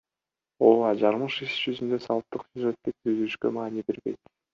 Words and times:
Ооба, 0.67 0.87
Жармуш 1.01 1.35
иш 1.47 1.57
жүзүндө 1.65 1.99
салттык 2.05 2.47
сюжеттик 2.47 2.97
түзүлүшкө 2.97 3.53
маани 3.59 3.85
бербейт. 3.93 4.19